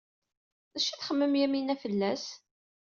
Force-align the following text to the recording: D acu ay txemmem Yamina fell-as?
D 0.73 0.75
acu 0.77 0.89
ay 0.91 0.97
txemmem 1.01 1.33
Yamina 1.39 1.75
fell-as? 1.83 2.25